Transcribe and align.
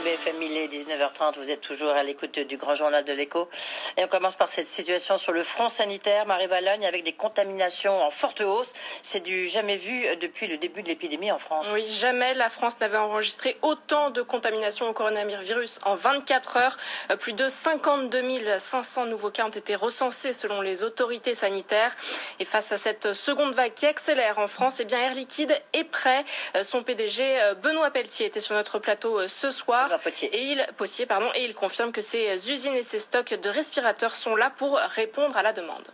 BFM 0.00 0.42
il 0.42 0.56
est 0.56 0.66
19h30, 0.66 1.38
vous 1.38 1.50
êtes 1.50 1.60
toujours 1.60 1.92
à 1.92 2.02
l'écoute 2.02 2.40
du 2.40 2.56
grand 2.56 2.74
journal 2.74 3.04
de 3.04 3.12
l'écho. 3.12 3.48
Et 3.96 4.04
on 4.04 4.08
commence 4.08 4.34
par 4.34 4.48
cette 4.48 4.66
situation 4.66 5.18
sur 5.18 5.32
le 5.32 5.44
front 5.44 5.68
sanitaire, 5.68 6.26
Marie-Valogne, 6.26 6.84
avec 6.84 7.04
des 7.04 7.12
contaminations 7.12 8.02
en 8.02 8.10
forte 8.10 8.40
hausse. 8.40 8.72
C'est 9.02 9.20
du 9.20 9.46
jamais 9.46 9.76
vu 9.76 10.04
depuis 10.16 10.48
le 10.48 10.56
début 10.56 10.82
de 10.82 10.88
l'épidémie 10.88 11.30
en 11.30 11.38
France. 11.38 11.68
Oui, 11.74 11.86
jamais 11.86 12.34
la 12.34 12.48
France 12.48 12.80
n'avait 12.80 12.98
enregistré 12.98 13.56
autant 13.62 14.10
de 14.10 14.22
contaminations 14.22 14.88
au 14.88 14.92
coronavirus 14.92 15.80
en 15.84 15.94
24 15.94 16.56
heures. 16.56 16.76
Plus 17.20 17.32
de 17.32 17.48
52 17.48 18.58
500 18.58 19.06
nouveaux 19.06 19.30
cas 19.30 19.46
ont 19.46 19.50
été 19.50 19.76
recensés 19.76 20.32
selon 20.32 20.60
les 20.60 20.82
autorités 20.82 21.34
sanitaires. 21.34 21.94
Et 22.40 22.44
face 22.44 22.72
à 22.72 22.76
cette 22.76 23.12
seconde 23.12 23.54
vague 23.54 23.74
qui 23.74 23.86
accélère 23.86 24.38
en 24.38 24.48
France, 24.48 24.80
eh 24.80 24.84
bien 24.84 24.98
Air 24.98 25.14
Liquide 25.14 25.56
est 25.72 25.84
prêt. 25.84 26.24
Son 26.62 26.82
PDG 26.82 27.54
Benoît 27.62 27.90
Pelletier 27.90 28.26
était 28.26 28.40
sur 28.40 28.54
notre 28.54 28.78
plateau 28.78 29.28
ce 29.28 29.50
soir. 29.50 29.84
Et 30.32 30.42
il, 30.42 30.66
Potier, 30.76 31.06
pardon, 31.06 31.30
et 31.34 31.44
il 31.44 31.54
confirme 31.54 31.92
que 31.92 32.00
ces 32.00 32.50
usines 32.50 32.74
et 32.74 32.82
ces 32.82 32.98
stocks 32.98 33.34
de 33.34 33.48
respirateurs 33.48 34.14
sont 34.14 34.36
là 34.36 34.50
pour 34.50 34.76
répondre 34.76 35.36
à 35.36 35.42
la 35.42 35.52
demande. 35.52 35.86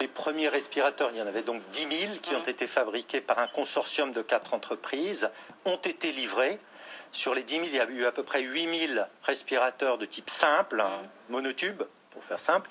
Les 0.00 0.08
premiers 0.08 0.48
respirateurs, 0.48 1.10
il 1.12 1.18
y 1.18 1.22
en 1.22 1.26
avait 1.26 1.42
donc 1.42 1.62
10 1.70 2.06
000 2.06 2.12
qui 2.20 2.34
ont 2.34 2.42
été 2.42 2.66
fabriqués 2.66 3.20
par 3.20 3.38
un 3.38 3.46
consortium 3.46 4.12
de 4.12 4.22
quatre 4.22 4.52
entreprises, 4.52 5.30
ont 5.64 5.76
été 5.76 6.12
livrés. 6.12 6.58
Sur 7.10 7.34
les 7.34 7.42
10 7.42 7.54
000, 7.54 7.66
il 7.66 7.76
y 7.76 7.80
a 7.80 7.86
eu 7.88 8.04
à 8.04 8.12
peu 8.12 8.22
près 8.22 8.42
8 8.42 8.88
000 8.88 9.06
respirateurs 9.22 9.98
de 9.98 10.04
type 10.04 10.28
simple, 10.28 10.80
hein, 10.80 10.90
monotube, 11.28 11.84
pour 12.10 12.24
faire 12.24 12.38
simple, 12.38 12.68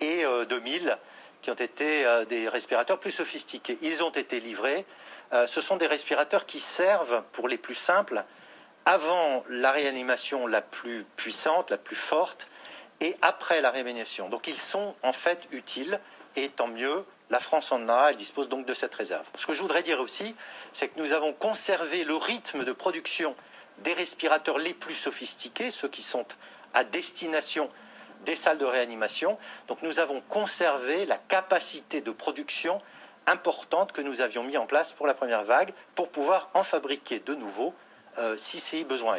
et 0.00 0.22
2 0.22 0.26
euh, 0.26 0.60
000 0.66 0.94
qui 1.42 1.50
ont 1.50 1.54
été 1.54 2.06
euh, 2.06 2.24
des 2.24 2.48
respirateurs 2.48 2.98
plus 2.98 3.10
sophistiqués. 3.10 3.78
Ils 3.82 4.02
ont 4.02 4.10
été 4.10 4.40
livrés. 4.40 4.86
Euh, 5.34 5.46
ce 5.46 5.60
sont 5.60 5.76
des 5.76 5.86
respirateurs 5.86 6.46
qui 6.46 6.58
servent, 6.58 7.22
pour 7.32 7.48
les 7.48 7.58
plus 7.58 7.74
simples, 7.74 8.24
avant 8.86 9.42
la 9.48 9.70
réanimation 9.72 10.46
la 10.46 10.60
plus 10.60 11.04
puissante, 11.16 11.70
la 11.70 11.78
plus 11.78 11.96
forte, 11.96 12.48
et 13.00 13.16
après 13.22 13.60
la 13.60 13.70
réanimation. 13.70 14.28
Donc 14.28 14.46
ils 14.46 14.58
sont 14.58 14.94
en 15.02 15.12
fait 15.12 15.46
utiles, 15.50 16.00
et 16.36 16.48
tant 16.48 16.68
mieux, 16.68 17.04
la 17.30 17.40
France 17.40 17.72
en 17.72 17.88
a, 17.88 18.10
elle 18.10 18.16
dispose 18.16 18.48
donc 18.48 18.66
de 18.66 18.74
cette 18.74 18.94
réserve. 18.94 19.28
Ce 19.36 19.46
que 19.46 19.52
je 19.52 19.62
voudrais 19.62 19.82
dire 19.82 20.00
aussi, 20.00 20.34
c'est 20.72 20.88
que 20.88 21.00
nous 21.00 21.12
avons 21.12 21.32
conservé 21.32 22.04
le 22.04 22.14
rythme 22.14 22.64
de 22.64 22.72
production 22.72 23.34
des 23.78 23.92
respirateurs 23.92 24.58
les 24.58 24.74
plus 24.74 24.94
sophistiqués, 24.94 25.70
ceux 25.70 25.88
qui 25.88 26.02
sont 26.02 26.26
à 26.74 26.84
destination 26.84 27.70
des 28.24 28.36
salles 28.36 28.58
de 28.58 28.64
réanimation. 28.64 29.38
Donc 29.68 29.82
nous 29.82 29.98
avons 29.98 30.20
conservé 30.28 31.06
la 31.06 31.18
capacité 31.18 32.00
de 32.00 32.10
production 32.10 32.80
importante 33.26 33.92
que 33.92 34.02
nous 34.02 34.20
avions 34.20 34.44
mis 34.44 34.56
en 34.56 34.66
place 34.66 34.92
pour 34.92 35.06
la 35.06 35.14
première 35.14 35.44
vague 35.44 35.72
pour 35.94 36.10
pouvoir 36.10 36.50
en 36.54 36.62
fabriquer 36.62 37.20
de 37.20 37.34
nouveau 37.34 37.74
si 38.36 38.60
c'est 38.60 38.84
besoin. 38.84 39.18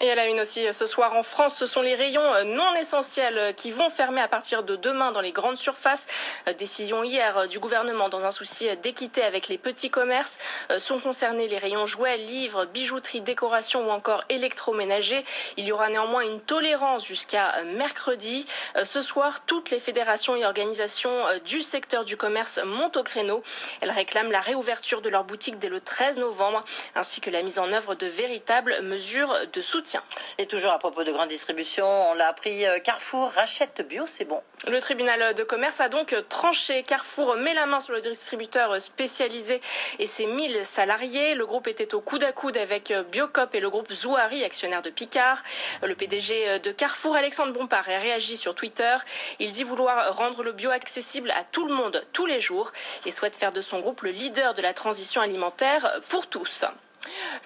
Et 0.00 0.06
elle 0.06 0.18
a 0.18 0.26
une 0.26 0.40
aussi 0.40 0.66
euh, 0.66 0.72
ce 0.72 0.86
soir 0.86 1.14
en 1.14 1.22
France, 1.22 1.56
ce 1.56 1.66
sont 1.66 1.80
les 1.80 1.94
rayons 1.94 2.34
euh, 2.34 2.42
non 2.42 2.74
essentiels 2.74 3.38
euh, 3.38 3.52
qui 3.52 3.70
vont 3.70 3.90
fermer 3.90 4.20
à 4.20 4.26
partir 4.26 4.64
de 4.64 4.74
demain 4.74 5.12
dans 5.12 5.20
les 5.20 5.30
grandes 5.30 5.56
surfaces. 5.56 6.06
Décision 6.58 7.04
hier 7.04 7.48
du 7.48 7.58
gouvernement 7.58 8.08
dans 8.08 8.24
un 8.24 8.30
souci 8.30 8.68
d'équité 8.78 9.22
avec 9.22 9.48
les 9.48 9.58
petits 9.58 9.90
commerces. 9.90 10.38
Sont 10.78 10.98
concernés 10.98 11.48
les 11.48 11.58
rayons 11.58 11.86
jouets, 11.86 12.16
livres, 12.16 12.64
bijouterie, 12.66 13.20
décoration 13.20 13.88
ou 13.88 13.90
encore 13.90 14.24
électroménager. 14.28 15.24
Il 15.56 15.64
y 15.64 15.72
aura 15.72 15.88
néanmoins 15.88 16.22
une 16.22 16.40
tolérance 16.40 17.06
jusqu'à 17.06 17.62
mercredi. 17.64 18.46
Ce 18.82 19.00
soir, 19.00 19.44
toutes 19.46 19.70
les 19.70 19.80
fédérations 19.80 20.36
et 20.36 20.44
organisations 20.44 21.14
du 21.44 21.60
secteur 21.60 22.04
du 22.04 22.16
commerce 22.16 22.60
montent 22.64 22.96
au 22.96 23.02
créneau. 23.02 23.42
Elles 23.80 23.90
réclament 23.90 24.32
la 24.32 24.40
réouverture 24.40 25.00
de 25.00 25.08
leurs 25.08 25.24
boutiques 25.24 25.58
dès 25.58 25.68
le 25.68 25.80
13 25.80 26.18
novembre 26.18 26.64
ainsi 26.94 27.20
que 27.20 27.30
la 27.30 27.42
mise 27.42 27.58
en 27.58 27.72
œuvre 27.72 27.94
de 27.94 28.06
véritables 28.06 28.80
mesures 28.82 29.34
de 29.52 29.60
soutien 29.62 29.83
et 30.38 30.46
toujours 30.46 30.72
à 30.72 30.78
propos 30.78 31.04
de 31.04 31.12
grande 31.12 31.28
distribution, 31.28 31.86
on 31.86 32.14
l'a 32.14 32.28
appris, 32.28 32.66
euh, 32.66 32.78
Carrefour 32.78 33.30
rachète 33.30 33.86
bio, 33.86 34.06
c'est 34.06 34.24
bon. 34.24 34.42
Le 34.66 34.80
tribunal 34.80 35.34
de 35.34 35.42
commerce 35.42 35.80
a 35.80 35.88
donc 35.88 36.14
tranché. 36.28 36.82
Carrefour 36.84 37.36
met 37.36 37.52
la 37.52 37.66
main 37.66 37.80
sur 37.80 37.92
le 37.92 38.00
distributeur 38.00 38.80
spécialisé 38.80 39.60
et 39.98 40.06
ses 40.06 40.26
1000 40.26 40.64
salariés. 40.64 41.34
Le 41.34 41.44
groupe 41.44 41.68
était 41.68 41.94
au 41.94 42.00
coude 42.00 42.24
à 42.24 42.32
coude 42.32 42.56
avec 42.56 42.92
Biocop 43.12 43.54
et 43.54 43.60
le 43.60 43.68
groupe 43.68 43.92
Zouari, 43.92 44.42
actionnaire 44.42 44.80
de 44.80 44.88
Picard. 44.88 45.42
Le 45.82 45.94
PDG 45.94 46.60
de 46.60 46.72
Carrefour, 46.72 47.14
Alexandre 47.14 47.52
Bompard, 47.52 47.88
a 47.90 47.98
réagi 47.98 48.38
sur 48.38 48.54
Twitter. 48.54 48.96
Il 49.38 49.52
dit 49.52 49.64
vouloir 49.64 50.16
rendre 50.16 50.42
le 50.42 50.52
bio 50.52 50.70
accessible 50.70 51.30
à 51.32 51.44
tout 51.44 51.66
le 51.66 51.74
monde 51.74 52.02
tous 52.12 52.26
les 52.26 52.40
jours 52.40 52.72
et 53.04 53.10
souhaite 53.10 53.36
faire 53.36 53.52
de 53.52 53.60
son 53.60 53.80
groupe 53.80 54.00
le 54.00 54.10
leader 54.12 54.54
de 54.54 54.62
la 54.62 54.72
transition 54.72 55.20
alimentaire 55.20 56.00
pour 56.08 56.26
tous. 56.26 56.64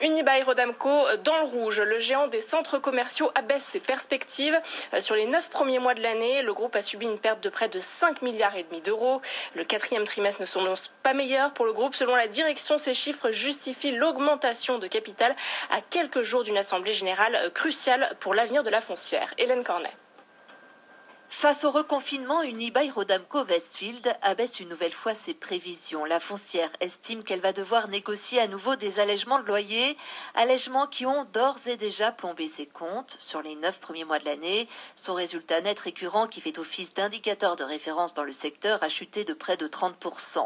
Unibail 0.03 0.43
Rodamco 0.43 1.05
dans 1.25 1.39
le 1.39 1.45
rouge. 1.45 1.81
Le 1.81 1.99
géant 1.99 2.29
des 2.29 2.41
centres 2.41 2.79
commerciaux 2.79 3.31
abaisse 3.35 3.65
ses 3.65 3.81
perspectives. 3.81 4.59
Euh, 4.95 5.01
sur 5.01 5.15
les 5.15 5.27
neuf 5.27 5.51
premiers 5.51 5.79
mois 5.79 5.95
de 5.95 6.03
l'année, 6.03 6.43
le 6.43 6.53
groupe 6.53 6.77
a 6.77 6.83
subi 6.83 7.07
une 7.07 7.19
perte 7.19 7.43
de 7.43 7.49
près 7.49 7.69
de 7.69 7.81
5 7.81 8.23
milliards 8.23 8.57
et 8.57 8.65
demi 8.65 8.81
d'euros. 8.81 9.21
Le 9.55 9.65
quatrième 9.65 10.05
trimestre 10.05 10.41
ne 10.41 10.47
s'annonce 10.47 10.89
pas 11.03 11.15
meilleur 11.15 11.53
pour 11.53 11.67
le 11.67 11.73
groupe. 11.73 11.95
Selon 11.95 12.17
la 12.17 12.29
direction, 12.29 12.79
ces 12.79 12.95
chiffres 12.95 13.31
justifient 13.31 13.93
l'augmentation 13.93 14.79
de 14.79 14.87
capital 14.87 15.35
à 15.71 15.81
quelques 15.81 16.23
jours 16.23 16.45
d'une 16.45 16.59
assemblée 16.59 16.93
générale 16.93 17.51
cruciale 17.55 18.17
pour 18.21 18.35
l'avenir 18.35 18.63
de 18.63 18.71
la 18.71 18.81
foncière. 18.81 19.33
Hélène 19.39 19.65
Cornet. 19.65 19.97
Face 21.41 21.63
au 21.63 21.71
reconfinement, 21.71 22.43
Unibail 22.43 22.91
Rodamco 22.91 23.45
Westfield 23.45 24.13
abaisse 24.23 24.59
une 24.59 24.71
nouvelle 24.71 24.93
fois 24.93 25.15
ses 25.15 25.35
prévisions. 25.35 26.05
La 26.05 26.19
foncière 26.19 26.69
estime 26.81 27.23
qu'elle 27.23 27.39
va 27.39 27.53
devoir 27.53 27.87
négocier 27.87 28.41
à 28.41 28.49
nouveau 28.49 28.75
des 28.75 28.99
allègements 28.99 29.39
de 29.39 29.47
loyer, 29.47 29.97
allègements 30.35 30.89
qui 30.89 31.07
ont 31.07 31.27
d'ores 31.33 31.69
et 31.69 31.77
déjà 31.77 32.11
plombé 32.11 32.49
ses 32.49 32.67
comptes 32.67 33.17
sur 33.21 33.41
les 33.41 33.55
neuf 33.55 33.79
premiers 33.79 34.03
mois 34.03 34.19
de 34.19 34.25
l'année. 34.25 34.67
Son 34.97 35.15
résultat 35.15 35.61
net 35.61 35.79
récurrent, 35.79 36.27
qui 36.27 36.41
fait 36.41 36.59
office 36.59 36.93
d'indicateur 36.93 37.55
de 37.55 37.63
référence 37.63 38.15
dans 38.15 38.25
le 38.25 38.33
secteur, 38.33 38.83
a 38.83 38.89
chuté 38.89 39.25
de 39.25 39.33
près 39.33 39.57
de 39.57 39.69
30%. 39.69 40.45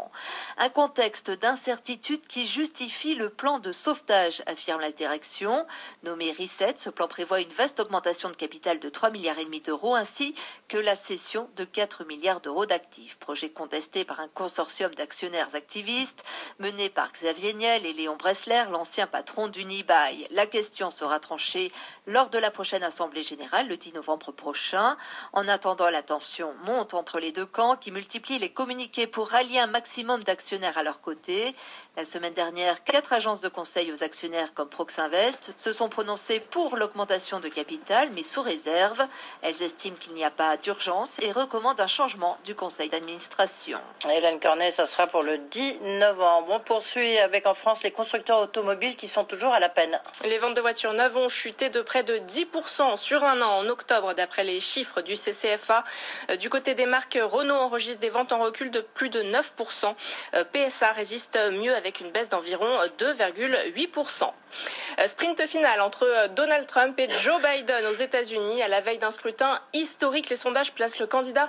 Un 0.59 0.69
contexte 0.69 1.31
d'incertitude 1.31 2.27
qui 2.27 2.47
justifie 2.47 3.15
le 3.15 3.31
plan 3.31 3.61
de 3.61 3.73
sauvetage, 3.73 4.43
affirme 4.45 4.83
la 4.83 4.93
direction. 4.93 5.67
Nommé 6.03 6.37
Reset, 6.39 6.75
ce 6.77 6.91
plan 6.91 7.09
prévoit 7.09 7.41
une 7.41 7.49
vaste 7.49 7.81
augmentation 7.81 8.29
de 8.29 8.37
capital 8.37 8.79
de 8.79 8.91
3 8.91 9.09
milliards 9.09 9.37
d'euros 9.65 9.95
ainsi 9.95 10.35
que 10.69 10.82
la 10.83 10.97
cession 10.97 11.49
de 11.57 11.65
4 11.65 12.05
milliards 12.05 12.41
d'euros 12.41 12.67
d'actifs. 12.67 13.17
Projet 13.19 13.51
contesté 13.51 14.05
par 14.05 14.21
un 14.21 14.29
consortium 14.29 14.93
d'actionnaires 14.95 15.55
activistes 15.55 16.25
mené 16.59 16.89
par 16.89 17.13
Xavier 17.13 17.55
Niel 17.55 17.87
et 17.87 17.93
Léon 17.93 18.17
Bressler, 18.17 18.65
l'ancien 18.71 19.07
patron 19.07 19.49
d'Unibail. 19.49 20.27
La 20.31 20.47
question 20.47 20.91
sera 20.91 21.21
tranchée 21.21 21.73
lors 22.07 22.31
de 22.31 22.39
la 22.39 22.51
prochaine 22.51 22.83
Assemblée 22.83 23.23
générale 23.23 23.69
le 23.69 23.77
10 23.77 23.95
novembre 23.95 24.33
prochain. 24.33 24.97
En 25.33 25.49
attendant, 25.49 25.91
la 25.91 26.03
tension 26.03 26.53
monte 26.65 26.95
entre 26.95 27.21
les 27.21 27.33
deux 27.33 27.47
camps 27.47 27.77
qui 27.77 27.91
multiplient 27.91 28.39
les 28.39 28.53
communiqués 28.53 29.07
pour 29.07 29.29
rallier 29.29 29.61
un 29.61 29.67
maximum 29.67 30.23
d'actionnaires 30.25 30.79
à 30.79 30.83
leur 30.83 31.01
côté. 31.01 31.55
La 31.95 32.07
semaine 32.07 32.33
dernière, 32.33 32.85
quatre 32.85 33.13
agences 33.13 33.43
de 33.43 33.51
conseil 33.51 33.93
aux 33.93 34.03
actionnaires 34.03 34.55
comme 34.55 34.71
Proxinvest 34.71 35.53
se 35.59 35.75
sont 35.75 35.91
prononcées 35.91 36.41
pour 36.41 36.79
l'augmentation 36.79 37.39
de 37.39 37.49
capital, 37.49 38.09
mais 38.15 38.23
sous 38.23 38.41
réserve. 38.41 39.07
Elles 39.43 39.63
estiment 39.63 39.97
qu'il 39.97 40.15
n'y 40.15 40.25
a 40.25 40.31
pas 40.31 40.57
d'urgence 40.57 41.19
et 41.19 41.31
recommandent 41.33 41.83
un 41.83 41.87
changement 41.87 42.39
du 42.47 42.55
conseil 42.55 42.89
d'administration. 42.89 43.79
Hélène 44.11 44.41
Cornet, 44.41 44.71
ça 44.71 44.87
sera 44.87 45.07
pour 45.07 45.23
le 45.23 45.37
10 45.37 45.81
novembre. 45.99 46.47
On 46.53 46.61
poursuit 46.61 47.19
avec 47.19 47.47
en 47.47 47.53
France 47.53 47.83
les 47.83 47.91
constructeurs 47.91 48.39
automobiles 48.39 48.97
qui 48.97 49.07
sont 49.07 49.25
toujours 49.25 49.53
à 49.53 49.61
la 49.61 49.69
peine. 49.69 50.01
Les 50.25 50.39
ventes 50.39 50.57
de 50.57 50.63
voitures 50.63 50.95
neuves 50.95 51.19
ont 51.19 51.29
chuté 51.29 51.69
de 51.69 51.83
près 51.83 52.05
de 52.05 52.17
10% 52.17 52.97
sur 52.97 53.23
un 53.23 53.43
an 53.43 53.59
en 53.59 53.69
octobre, 53.69 54.15
d'après 54.15 54.45
les 54.45 54.61
chiffres 54.61 55.03
du 55.03 55.15
CCFA. 55.15 55.85
Euh, 56.31 56.37
du 56.37 56.49
côté 56.49 56.73
des 56.73 56.87
marques, 56.87 57.19
Renault 57.23 57.55
enregistre 57.55 58.01
des 58.01 58.09
ventes 58.09 58.33
en 58.33 58.39
recul 58.39 58.71
de 58.71 58.81
plus 58.81 59.11
de 59.11 59.23
9%. 59.23 59.95
Euh, 60.33 60.45
PSA 60.45 60.93
résiste 60.93 61.39
mieux 61.53 61.82
avec 61.83 62.01
une 62.01 62.13
baisse 62.13 62.29
d'environ 62.29 62.69
2,8%. 62.99 64.31
Euh, 64.99 65.07
sprint 65.07 65.47
final 65.47 65.81
entre 65.81 66.29
Donald 66.37 66.67
Trump 66.67 66.97
et 67.01 67.09
Joe 67.09 67.41
Biden 67.43 67.87
aux 67.87 67.93
États-Unis 67.93 68.63
à 68.63 68.69
la 68.69 68.81
veille 68.81 68.99
d'un 68.99 69.11
scrutin 69.11 69.59
historique. 69.73 70.31
Les 70.31 70.37
sondages 70.37 70.73
placent 70.73 71.01
le 71.01 71.07
candidat 71.07 71.49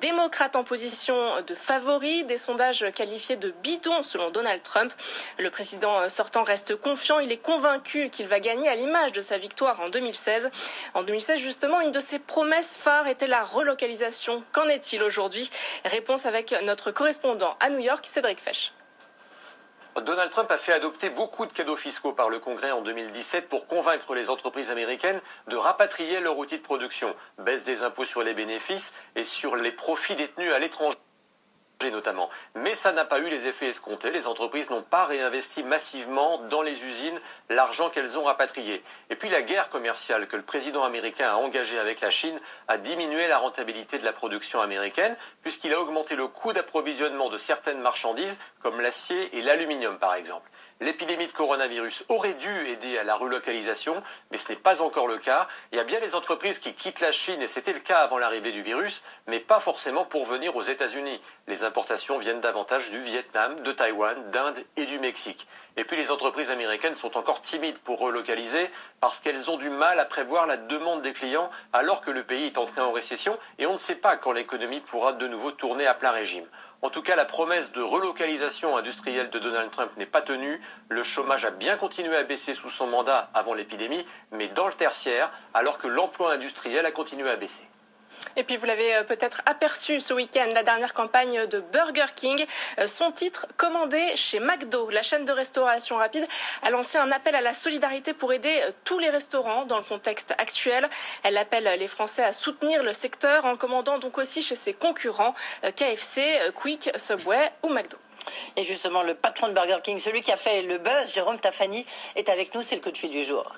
démocrate 0.00 0.56
en 0.56 0.64
position 0.64 1.14
de 1.46 1.54
favori, 1.54 2.24
des 2.24 2.38
sondages 2.38 2.86
qualifiés 2.94 3.36
de 3.36 3.52
bidon 3.62 4.02
selon 4.02 4.30
Donald 4.30 4.62
Trump. 4.62 4.92
Le 5.38 5.50
président 5.50 6.08
sortant 6.08 6.44
reste 6.44 6.76
confiant, 6.76 7.18
il 7.18 7.30
est 7.30 7.36
convaincu 7.36 8.08
qu'il 8.08 8.26
va 8.26 8.40
gagner 8.40 8.68
à 8.68 8.74
l'image 8.74 9.12
de 9.12 9.20
sa 9.20 9.36
victoire 9.36 9.80
en 9.80 9.88
2016. 9.90 10.50
En 10.94 11.02
2016, 11.02 11.38
justement, 11.38 11.80
une 11.80 11.90
de 11.90 12.00
ses 12.00 12.18
promesses 12.18 12.76
phares 12.76 13.08
était 13.08 13.26
la 13.26 13.44
relocalisation. 13.44 14.42
Qu'en 14.52 14.68
est-il 14.68 15.02
aujourd'hui? 15.02 15.50
Réponse 15.84 16.26
avec 16.26 16.54
notre 16.62 16.90
correspondant 16.90 17.56
à 17.60 17.70
New 17.70 17.80
York, 17.80 18.06
Cédric 18.06 18.40
Fesch. 18.40 18.72
Donald 20.02 20.30
Trump 20.32 20.50
a 20.50 20.58
fait 20.58 20.72
adopter 20.72 21.08
beaucoup 21.08 21.46
de 21.46 21.52
cadeaux 21.52 21.76
fiscaux 21.76 22.12
par 22.12 22.28
le 22.28 22.40
Congrès 22.40 22.72
en 22.72 22.82
2017 22.82 23.48
pour 23.48 23.68
convaincre 23.68 24.14
les 24.14 24.28
entreprises 24.28 24.70
américaines 24.70 25.20
de 25.46 25.56
rapatrier 25.56 26.18
leur 26.18 26.36
outil 26.36 26.58
de 26.58 26.62
production. 26.62 27.14
Baisse 27.38 27.62
des 27.62 27.84
impôts 27.84 28.04
sur 28.04 28.22
les 28.24 28.34
bénéfices 28.34 28.92
et 29.14 29.22
sur 29.22 29.54
les 29.54 29.70
profits 29.70 30.16
détenus 30.16 30.52
à 30.52 30.58
l'étranger. 30.58 30.96
Mais 32.54 32.74
ça 32.74 32.92
n'a 32.92 33.04
pas 33.04 33.18
eu 33.18 33.28
les 33.28 33.46
effets 33.46 33.68
escomptés. 33.68 34.10
Les 34.10 34.26
entreprises 34.26 34.70
n'ont 34.70 34.82
pas 34.82 35.04
réinvesti 35.04 35.62
massivement 35.62 36.38
dans 36.48 36.62
les 36.62 36.84
usines 36.84 37.20
l'argent 37.50 37.90
qu'elles 37.90 38.18
ont 38.18 38.24
rapatrié. 38.24 38.82
Et 39.10 39.16
puis 39.16 39.28
la 39.28 39.42
guerre 39.42 39.68
commerciale 39.68 40.26
que 40.26 40.36
le 40.36 40.42
président 40.42 40.84
américain 40.84 41.30
a 41.30 41.36
engagée 41.36 41.78
avec 41.78 42.00
la 42.00 42.10
Chine 42.10 42.38
a 42.68 42.78
diminué 42.78 43.26
la 43.28 43.38
rentabilité 43.38 43.98
de 43.98 44.04
la 44.04 44.12
production 44.12 44.60
américaine 44.62 45.16
puisqu'il 45.42 45.74
a 45.74 45.80
augmenté 45.80 46.16
le 46.16 46.26
coût 46.26 46.52
d'approvisionnement 46.52 47.28
de 47.28 47.38
certaines 47.38 47.80
marchandises 47.80 48.40
comme 48.60 48.80
l'acier 48.80 49.36
et 49.36 49.42
l'aluminium 49.42 49.98
par 49.98 50.14
exemple. 50.14 50.50
L'épidémie 50.84 51.26
de 51.26 51.32
coronavirus 51.32 52.04
aurait 52.10 52.34
dû 52.34 52.68
aider 52.68 52.98
à 52.98 53.04
la 53.04 53.14
relocalisation, 53.14 54.02
mais 54.30 54.36
ce 54.36 54.50
n'est 54.50 54.58
pas 54.58 54.82
encore 54.82 55.06
le 55.06 55.16
cas. 55.16 55.48
Il 55.72 55.78
y 55.78 55.80
a 55.80 55.84
bien 55.84 55.98
les 55.98 56.14
entreprises 56.14 56.58
qui 56.58 56.74
quittent 56.74 57.00
la 57.00 57.10
Chine, 57.10 57.40
et 57.40 57.48
c'était 57.48 57.72
le 57.72 57.80
cas 57.80 58.00
avant 58.00 58.18
l'arrivée 58.18 58.52
du 58.52 58.60
virus, 58.60 59.02
mais 59.26 59.40
pas 59.40 59.60
forcément 59.60 60.04
pour 60.04 60.26
venir 60.26 60.54
aux 60.56 60.62
États-Unis. 60.62 61.22
Les 61.46 61.64
importations 61.64 62.18
viennent 62.18 62.42
davantage 62.42 62.90
du 62.90 63.00
Vietnam, 63.00 63.58
de 63.60 63.72
Taïwan, 63.72 64.30
d'Inde 64.30 64.62
et 64.76 64.84
du 64.84 64.98
Mexique. 64.98 65.48
Et 65.78 65.84
puis 65.84 65.96
les 65.96 66.10
entreprises 66.10 66.50
américaines 66.50 66.94
sont 66.94 67.16
encore 67.16 67.40
timides 67.40 67.78
pour 67.78 67.98
relocaliser 67.98 68.70
parce 69.00 69.20
qu'elles 69.20 69.50
ont 69.50 69.56
du 69.56 69.70
mal 69.70 69.98
à 69.98 70.04
prévoir 70.04 70.46
la 70.46 70.56
demande 70.56 71.02
des 71.02 71.12
clients 71.12 71.50
alors 71.72 72.00
que 72.00 72.10
le 72.10 72.22
pays 72.22 72.46
est 72.46 72.58
entré 72.58 72.80
en 72.80 72.92
récession 72.92 73.36
et 73.58 73.66
on 73.66 73.72
ne 73.72 73.78
sait 73.78 73.96
pas 73.96 74.16
quand 74.16 74.32
l'économie 74.32 74.80
pourra 74.80 75.14
de 75.14 75.26
nouveau 75.26 75.50
tourner 75.50 75.86
à 75.86 75.94
plein 75.94 76.12
régime. 76.12 76.46
En 76.84 76.90
tout 76.90 77.00
cas, 77.00 77.16
la 77.16 77.24
promesse 77.24 77.72
de 77.72 77.80
relocalisation 77.80 78.76
industrielle 78.76 79.30
de 79.30 79.38
Donald 79.38 79.70
Trump 79.70 79.90
n'est 79.96 80.04
pas 80.04 80.20
tenue. 80.20 80.60
Le 80.90 81.02
chômage 81.02 81.46
a 81.46 81.50
bien 81.50 81.78
continué 81.78 82.14
à 82.14 82.24
baisser 82.24 82.52
sous 82.52 82.68
son 82.68 82.86
mandat 82.86 83.30
avant 83.32 83.54
l'épidémie, 83.54 84.04
mais 84.32 84.48
dans 84.48 84.66
le 84.66 84.72
tertiaire, 84.74 85.32
alors 85.54 85.78
que 85.78 85.88
l'emploi 85.88 86.34
industriel 86.34 86.84
a 86.84 86.90
continué 86.90 87.30
à 87.30 87.36
baisser. 87.36 87.64
Et 88.36 88.44
puis 88.44 88.56
vous 88.56 88.66
l'avez 88.66 88.96
euh, 88.96 89.02
peut-être 89.04 89.42
aperçu 89.46 90.00
ce 90.00 90.12
week-end, 90.12 90.46
la 90.52 90.62
dernière 90.62 90.94
campagne 90.94 91.46
de 91.46 91.60
Burger 91.60 92.06
King, 92.16 92.44
euh, 92.78 92.86
son 92.86 93.12
titre 93.12 93.46
commandé 93.56 94.00
chez 94.16 94.40
McDo, 94.40 94.90
la 94.90 95.02
chaîne 95.02 95.24
de 95.24 95.32
restauration 95.32 95.96
rapide, 95.96 96.26
a 96.62 96.70
lancé 96.70 96.98
un 96.98 97.10
appel 97.12 97.34
à 97.34 97.40
la 97.40 97.52
solidarité 97.52 98.12
pour 98.12 98.32
aider 98.32 98.60
euh, 98.62 98.72
tous 98.84 98.98
les 98.98 99.10
restaurants 99.10 99.64
dans 99.64 99.78
le 99.78 99.84
contexte 99.84 100.32
actuel. 100.38 100.88
Elle 101.22 101.36
appelle 101.36 101.68
les 101.78 101.88
Français 101.88 102.24
à 102.24 102.32
soutenir 102.32 102.82
le 102.82 102.92
secteur 102.92 103.44
en 103.44 103.56
commandant 103.56 103.98
donc 103.98 104.18
aussi 104.18 104.42
chez 104.42 104.56
ses 104.56 104.74
concurrents 104.74 105.34
KFC, 105.76 106.38
Quick, 106.54 106.90
Subway 106.96 107.50
ou 107.62 107.68
McDo. 107.68 107.98
Et 108.56 108.64
justement, 108.64 109.02
le 109.02 109.14
patron 109.14 109.48
de 109.48 109.52
Burger 109.52 109.78
King, 109.82 109.98
celui 109.98 110.22
qui 110.22 110.32
a 110.32 110.36
fait 110.36 110.62
le 110.62 110.78
buzz, 110.78 111.12
Jérôme 111.12 111.38
Tafani, 111.38 111.84
est 112.16 112.28
avec 112.28 112.54
nous. 112.54 112.62
C'est 112.62 112.76
le 112.76 112.80
coup 112.80 112.90
de 112.90 112.98
fil 112.98 113.10
du 113.10 113.24
jour. 113.24 113.54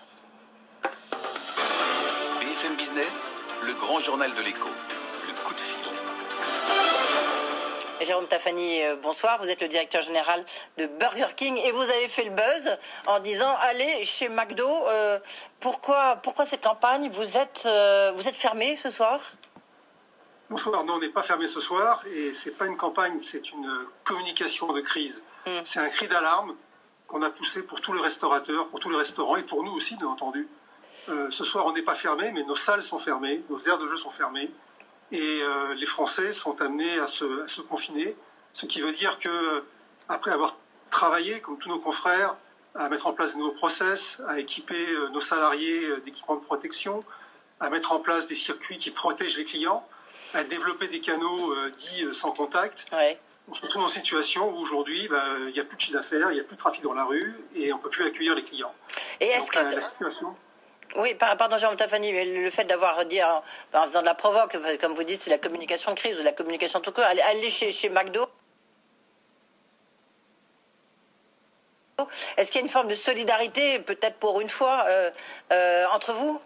BFM 2.40 2.74
Business, 2.76 3.32
le 3.66 3.74
grand 3.74 3.98
journal 3.98 4.32
de 4.32 4.40
l'écho. 4.42 4.68
Le 5.26 5.44
coup 5.44 5.54
de 5.54 5.60
fil. 5.60 5.76
Jérôme 8.00 8.28
Tafani, 8.28 8.82
euh, 8.82 8.96
bonsoir. 9.02 9.38
Vous 9.38 9.48
êtes 9.48 9.60
le 9.60 9.66
directeur 9.66 10.02
général 10.02 10.44
de 10.78 10.86
Burger 10.86 11.34
King 11.36 11.56
et 11.56 11.72
vous 11.72 11.80
avez 11.80 12.06
fait 12.06 12.24
le 12.24 12.30
buzz 12.30 12.78
en 13.06 13.18
disant 13.18 13.52
allez 13.62 14.04
chez 14.04 14.28
McDo. 14.28 14.68
Euh, 14.86 15.18
pourquoi, 15.58 16.16
pourquoi 16.16 16.44
cette 16.44 16.62
campagne? 16.62 17.08
Vous 17.10 17.36
êtes, 17.36 17.64
euh, 17.66 18.12
vous 18.14 18.28
êtes 18.28 18.36
fermé 18.36 18.76
ce 18.76 18.90
soir? 18.90 19.18
Bonsoir. 20.48 20.84
Non, 20.84 20.94
on 20.94 20.98
n'est 21.00 21.08
pas 21.08 21.24
fermé 21.24 21.48
ce 21.48 21.60
soir 21.60 22.04
et 22.06 22.32
c'est 22.32 22.56
pas 22.56 22.66
une 22.66 22.76
campagne, 22.76 23.18
c'est 23.18 23.50
une 23.50 23.86
communication 24.04 24.72
de 24.72 24.80
crise. 24.80 25.24
Mm. 25.46 25.50
C'est 25.64 25.80
un 25.80 25.88
cri 25.88 26.06
d'alarme 26.06 26.54
qu'on 27.08 27.22
a 27.22 27.30
poussé 27.30 27.62
pour 27.64 27.80
tous 27.80 27.92
les 27.92 28.00
restaurateurs, 28.00 28.68
pour 28.68 28.78
tous 28.78 28.90
les 28.90 28.96
restaurants 28.96 29.36
et 29.36 29.42
pour 29.42 29.64
nous 29.64 29.72
aussi, 29.72 29.96
bien 29.96 30.06
entendu. 30.06 30.46
Euh, 31.08 31.30
ce 31.30 31.44
soir, 31.44 31.66
on 31.66 31.72
n'est 31.72 31.82
pas 31.82 31.94
fermé, 31.94 32.32
mais 32.32 32.42
nos 32.44 32.56
salles 32.56 32.82
sont 32.82 32.98
fermées, 32.98 33.42
nos 33.48 33.58
aires 33.60 33.78
de 33.78 33.86
jeu 33.86 33.96
sont 33.96 34.10
fermées, 34.10 34.50
et 35.12 35.40
euh, 35.42 35.74
les 35.74 35.86
Français 35.86 36.32
sont 36.32 36.60
amenés 36.60 36.98
à 36.98 37.06
se, 37.06 37.44
à 37.44 37.48
se 37.48 37.60
confiner, 37.60 38.16
ce 38.52 38.66
qui 38.66 38.80
veut 38.80 38.92
dire 38.92 39.18
que 39.18 39.64
après 40.08 40.32
avoir 40.32 40.56
travaillé, 40.90 41.40
comme 41.40 41.58
tous 41.58 41.68
nos 41.68 41.78
confrères, 41.78 42.36
à 42.74 42.88
mettre 42.88 43.06
en 43.06 43.12
place 43.12 43.34
de 43.34 43.38
nouveaux 43.38 43.52
process, 43.52 44.20
à 44.28 44.38
équiper 44.40 44.86
euh, 44.88 45.08
nos 45.10 45.20
salariés 45.20 45.88
d'équipements 46.04 46.36
de 46.36 46.44
protection, 46.44 47.00
à 47.60 47.70
mettre 47.70 47.92
en 47.92 48.00
place 48.00 48.26
des 48.26 48.34
circuits 48.34 48.78
qui 48.78 48.90
protègent 48.90 49.36
les 49.38 49.44
clients, 49.44 49.86
à 50.34 50.42
développer 50.44 50.88
des 50.88 51.00
canaux 51.00 51.52
euh, 51.52 51.70
dits 51.70 52.04
euh, 52.04 52.12
sans 52.12 52.32
contact, 52.32 52.86
Ouais. 52.92 53.18
on 53.48 53.54
se 53.54 53.62
retrouve 53.62 53.82
dans 53.82 53.88
une 53.88 53.94
situation 53.94 54.50
où 54.50 54.58
aujourd'hui, 54.58 55.06
bah, 55.08 55.22
il 55.46 55.52
n'y 55.54 55.60
a 55.60 55.64
plus 55.64 55.76
de 55.76 55.80
chiffre 55.80 55.96
d'affaires, 55.96 56.30
il 56.32 56.34
n'y 56.34 56.40
a 56.40 56.44
plus 56.44 56.56
de 56.56 56.60
trafic 56.60 56.82
dans 56.82 56.92
la 56.94 57.04
rue 57.04 57.34
et 57.54 57.72
on 57.72 57.76
ne 57.78 57.82
peut 57.82 57.90
plus 57.90 58.04
accueillir 58.04 58.34
les 58.34 58.42
clients. 58.44 58.74
Et 59.20 59.26
est-ce 59.26 59.50
que 59.50 59.58
la 59.58 59.80
situation, 59.80 60.36
Oui, 60.96 61.14
par- 61.14 61.36
pardon, 61.36 61.56
Jérôme 61.56 61.76
Tafani, 61.76 62.12
mais 62.12 62.24
le 62.24 62.50
fait 62.50 62.64
d'avoir 62.64 63.04
dit 63.04 63.22
en, 63.22 63.42
en 63.74 63.86
faisant 63.86 64.00
de 64.00 64.06
la 64.06 64.14
provoque, 64.14 64.56
comme 64.80 64.94
vous 64.94 65.04
dites, 65.04 65.20
c'est 65.20 65.30
la 65.30 65.38
communication 65.38 65.92
de 65.92 65.98
crise 65.98 66.18
ou 66.18 66.22
la 66.22 66.32
communication 66.32 66.80
tout 66.80 66.92
court. 66.92 67.04
Allez, 67.04 67.20
allez 67.22 67.50
chez, 67.50 67.70
chez 67.70 67.88
McDo. 67.90 68.26
Est-ce 72.36 72.50
qu'il 72.50 72.60
y 72.60 72.62
a 72.62 72.66
une 72.66 72.70
forme 72.72 72.88
de 72.88 72.94
solidarité, 72.94 73.78
peut-être 73.78 74.16
pour 74.16 74.40
une 74.40 74.48
fois, 74.48 74.84
euh, 74.86 75.10
euh, 75.52 75.84
entre 75.94 76.12
vous? 76.12 76.40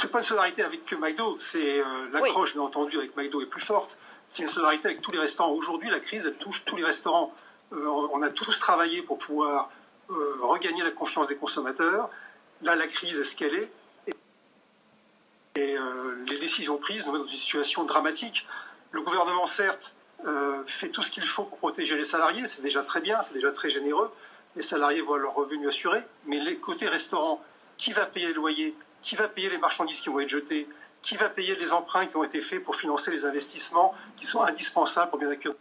C'est 0.00 0.10
pas 0.10 0.18
une 0.18 0.24
solidarité 0.24 0.62
avec 0.64 0.84
que 0.84 0.96
McDo, 0.96 1.38
c'est 1.40 1.80
euh, 1.80 1.84
l'accroche 2.12 2.54
bien 2.54 2.62
entendu 2.62 2.98
avec 2.98 3.16
McDo 3.16 3.40
est 3.42 3.46
plus 3.46 3.60
forte. 3.60 3.98
C'est 4.28 4.42
une 4.42 4.48
solidarité 4.48 4.88
avec 4.88 5.02
tous 5.02 5.12
les 5.12 5.18
restaurants. 5.18 5.52
Aujourd'hui, 5.52 5.90
la 5.90 6.00
crise 6.00 6.26
elle 6.26 6.36
touche 6.36 6.64
tous 6.64 6.76
les 6.76 6.84
restaurants. 6.84 7.32
On 7.70 8.22
a 8.22 8.30
tous 8.30 8.58
travaillé 8.60 9.02
pour 9.02 9.18
pouvoir 9.18 9.70
regagner 10.08 10.82
la 10.82 10.90
confiance 10.90 11.28
des 11.28 11.36
consommateurs. 11.36 12.08
Là, 12.62 12.74
la 12.74 12.86
crise 12.86 13.18
est 13.18 13.24
ce 13.24 13.36
qu'elle 13.36 13.54
est. 13.54 13.72
Et, 15.56 15.76
euh, 15.76 16.24
les 16.26 16.38
décisions 16.38 16.78
prises 16.78 17.06
nous 17.06 17.12
mettent 17.12 17.22
dans 17.22 17.28
une 17.28 17.38
situation 17.38 17.84
dramatique. 17.84 18.46
Le 18.90 19.00
gouvernement, 19.00 19.46
certes, 19.46 19.94
euh, 20.26 20.62
fait 20.66 20.88
tout 20.88 21.02
ce 21.02 21.10
qu'il 21.10 21.24
faut 21.24 21.44
pour 21.44 21.58
protéger 21.58 21.96
les 21.96 22.04
salariés. 22.04 22.46
C'est 22.46 22.62
déjà 22.62 22.82
très 22.82 23.00
bien, 23.00 23.22
c'est 23.22 23.34
déjà 23.34 23.52
très 23.52 23.70
généreux. 23.70 24.10
Les 24.56 24.62
salariés 24.62 25.00
voient 25.00 25.18
leur 25.18 25.34
revenu 25.34 25.68
assuré. 25.68 26.02
Mais 26.26 26.40
les 26.40 26.56
côtés 26.56 26.88
restaurants, 26.88 27.42
qui 27.76 27.92
va 27.92 28.06
payer 28.06 28.28
les 28.28 28.34
loyers 28.34 28.74
Qui 29.02 29.16
va 29.16 29.28
payer 29.28 29.48
les 29.48 29.58
marchandises 29.58 30.00
qui 30.00 30.08
vont 30.10 30.20
être 30.20 30.28
jetées 30.28 30.68
Qui 31.00 31.16
va 31.16 31.28
payer 31.28 31.54
les 31.56 31.72
emprunts 31.72 32.06
qui 32.06 32.16
ont 32.16 32.24
été 32.24 32.40
faits 32.42 32.62
pour 32.62 32.76
financer 32.76 33.10
les 33.10 33.24
investissements 33.24 33.94
qui 34.16 34.26
sont 34.26 34.42
indispensables 34.42 35.10
pour 35.10 35.18
bien 35.18 35.30
accueillir 35.30 35.56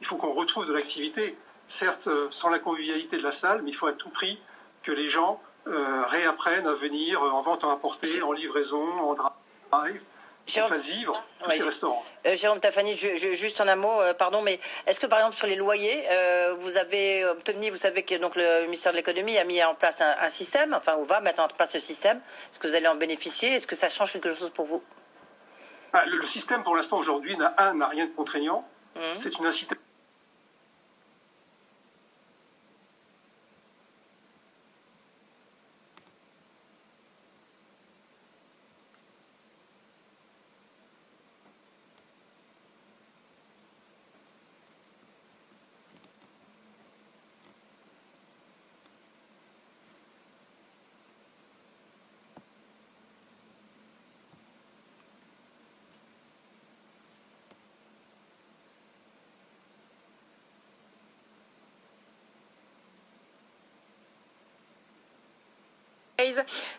Il 0.00 0.06
faut 0.06 0.16
qu'on 0.16 0.34
retrouve 0.52 0.68
de 0.68 0.74
l'activité, 0.76 1.36
certes 1.66 2.08
euh, 2.08 2.26
sans 2.30 2.50
la 2.50 2.58
convivialité 2.58 3.16
de 3.16 3.22
la 3.22 3.32
salle, 3.32 3.62
mais 3.62 3.70
il 3.70 3.74
faut 3.74 3.86
à 3.86 3.92
tout 3.94 4.10
prix 4.10 4.38
que 4.82 4.92
les 4.92 5.08
gens 5.08 5.40
euh, 5.66 6.02
réapprennent 6.08 6.66
à 6.66 6.74
venir 6.74 7.22
euh, 7.22 7.30
en 7.30 7.40
vente 7.40 7.64
à 7.64 7.68
emporter, 7.68 8.20
en 8.22 8.32
livraison, 8.32 8.82
en 8.82 9.14
drive, 9.14 10.02
Jérôme- 10.46 10.68
fassent 10.70 10.86
vivre 10.88 11.22
tous 11.38 11.48
Oui. 11.48 11.56
ces 11.56 11.62
restaurants. 11.62 12.04
Euh, 12.26 12.36
Jérôme 12.36 12.60
Tafani, 12.60 12.94
je- 12.96 13.16
je- 13.16 13.32
juste 13.32 13.60
en 13.62 13.68
un 13.68 13.76
mot, 13.76 13.98
euh, 14.02 14.12
pardon, 14.12 14.42
mais 14.42 14.60
est-ce 14.86 15.00
que 15.00 15.06
par 15.06 15.20
exemple 15.20 15.36
sur 15.36 15.46
les 15.46 15.56
loyers, 15.56 16.04
euh, 16.10 16.54
vous 16.58 16.76
avez 16.76 17.24
obtenu, 17.24 17.70
vous 17.70 17.78
savez 17.78 18.02
que 18.02 18.16
donc 18.16 18.36
le 18.36 18.64
ministère 18.64 18.92
de 18.92 18.98
l'économie 18.98 19.38
a 19.38 19.44
mis 19.44 19.62
en 19.64 19.74
place 19.74 20.02
un, 20.02 20.14
un 20.20 20.28
système, 20.28 20.74
enfin 20.74 20.96
ou 20.98 21.04
va 21.06 21.20
mettre 21.22 21.40
en 21.40 21.48
place 21.48 21.72
ce 21.72 21.80
système. 21.80 22.18
Est-ce 22.50 22.58
que 22.58 22.66
vous 22.68 22.74
allez 22.74 22.88
en 22.88 22.96
bénéficier 22.96 23.54
Est-ce 23.54 23.66
que 23.66 23.76
ça 23.76 23.88
change 23.88 24.12
quelque 24.12 24.28
chose 24.34 24.50
pour 24.50 24.66
vous? 24.66 24.82
Ah, 25.94 26.04
le, 26.06 26.18
le 26.18 26.26
système 26.26 26.62
pour 26.62 26.76
l'instant 26.76 26.98
aujourd'hui 26.98 27.36
n'a 27.38 27.54
rien 27.88 28.04
de 28.06 28.10
contraignant. 28.14 28.68
Mhm. 28.96 29.02
C'est 29.14 29.38
une 29.38 29.46
incitation. 29.46 29.78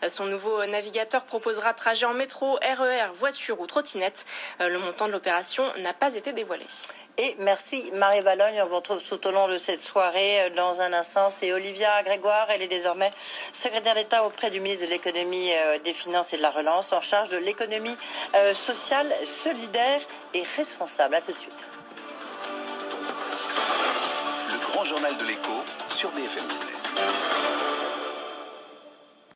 Son 0.08 0.26
nouveau 0.26 0.66
navigateur 0.66 1.24
proposera 1.24 1.74
trajet 1.74 2.06
en 2.06 2.14
métro, 2.14 2.58
RER, 2.62 3.12
voiture 3.14 3.60
ou 3.60 3.68
trottinette. 3.68 4.26
Euh, 4.62 4.70
Le 4.70 4.80
montant 4.80 5.08
de 5.08 5.12
l'opération 5.12 5.64
n'a 5.80 5.94
pas 5.94 6.16
été 6.16 6.34
dévoilé. 6.34 6.66
Et 7.18 7.36
merci 7.40 7.92
Marie 7.94 8.22
Valogne. 8.22 8.60
On 8.64 8.66
vous 8.66 8.78
retrouve 8.78 9.04
tout 9.04 9.28
au 9.28 9.32
long 9.32 9.48
de 9.48 9.58
cette 9.58 9.82
soirée 9.82 10.42
euh, 10.42 10.50
dans 10.52 10.82
un 10.82 10.94
instant. 10.94 11.30
C'est 11.30 11.52
Olivia 11.54 12.02
Grégoire. 12.04 12.48
Elle 12.50 12.62
est 12.62 12.68
désormais 12.68 13.12
secrétaire 13.52 13.96
d'État 13.96 14.24
auprès 14.26 14.50
du 14.50 14.60
ministre 14.60 14.86
de 14.86 14.92
l'économie, 14.92 15.54
euh, 15.54 15.80
des 15.80 15.94
finances 15.94 16.34
et 16.34 16.38
de 16.38 16.42
la 16.42 16.52
relance 16.52 16.94
en 16.94 17.02
charge 17.02 17.30
de 17.30 17.38
l'économie 17.38 17.96
sociale, 18.54 19.08
solidaire 19.26 20.02
et 20.34 20.44
responsable. 20.56 21.16
À 21.16 21.22
tout 21.22 21.32
de 21.32 21.38
suite. 21.38 21.66
grand 24.74 24.84
journal 24.84 25.16
de 25.18 25.26
l'écho 25.26 25.64
sur 25.90 26.10
BFM 26.12 26.48
Business. 26.48 26.96